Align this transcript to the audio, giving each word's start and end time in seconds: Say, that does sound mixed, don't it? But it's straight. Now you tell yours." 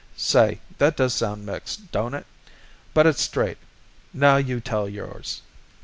Say, 0.17 0.59
that 0.79 0.97
does 0.97 1.13
sound 1.13 1.45
mixed, 1.45 1.91
don't 1.91 2.15
it? 2.15 2.25
But 2.95 3.05
it's 3.05 3.21
straight. 3.21 3.59
Now 4.15 4.37
you 4.37 4.59
tell 4.59 4.89
yours." 4.89 5.43